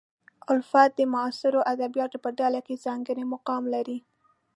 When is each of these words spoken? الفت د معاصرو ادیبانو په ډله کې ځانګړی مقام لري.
الفت 0.53 0.89
د 0.95 0.99
معاصرو 1.13 1.61
ادیبانو 1.71 2.17
په 2.23 2.29
ډله 2.39 2.59
کې 2.67 2.81
ځانګړی 2.85 3.23
مقام 3.33 3.63
لري. 3.73 3.97